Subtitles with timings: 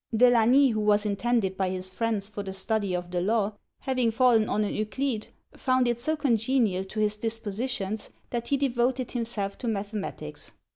[0.17, 4.09] De Lagny, who was intended by his friends for the study of the law, having
[4.09, 9.59] fallen on an Euclid, found it so congenial to his dispositions, that he devoted himself
[9.59, 10.53] to mathematics.